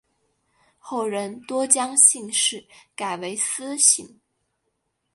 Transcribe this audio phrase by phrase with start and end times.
[0.79, 2.65] 后人多将姓氏
[2.95, 4.19] 改为司姓。